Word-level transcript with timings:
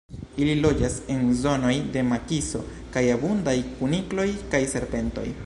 Ili 0.43 0.53
loĝas 0.61 0.95
en 1.15 1.27
zonoj 1.41 1.73
de 1.97 2.03
makiso 2.13 2.63
kaj 2.97 3.05
abundaj 3.19 3.55
kunikloj 3.77 4.29
kaj 4.57 4.65
serpentoj. 4.75 5.33